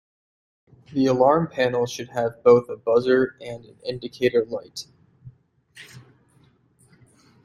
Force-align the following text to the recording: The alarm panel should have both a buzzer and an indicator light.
The 0.93 1.05
alarm 1.05 1.45
panel 1.49 1.85
should 1.85 2.09
have 2.09 2.43
both 2.43 2.67
a 2.69 2.75
buzzer 2.75 3.35
and 3.39 3.63
an 3.63 3.77
indicator 3.85 4.43
light. 4.43 4.87